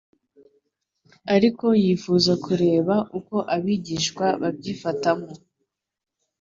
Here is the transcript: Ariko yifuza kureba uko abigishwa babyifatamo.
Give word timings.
Ariko 1.35 1.65
yifuza 1.83 2.31
kureba 2.45 2.95
uko 3.19 3.35
abigishwa 3.55 4.25
babyifatamo. 4.41 5.31